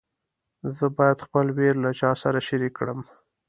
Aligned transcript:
زه 0.77 0.85
باید 0.97 1.23
خپل 1.25 1.45
ویر 1.57 1.75
له 1.83 1.91
چا 1.99 2.11
سره 2.23 2.39
شریک 2.47 2.73
کړم. 2.79 2.99